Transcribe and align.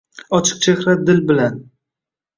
Ochiq 0.37 0.61
chehra 0.63 0.95
dil 1.11 1.21
bilan. 1.33 1.61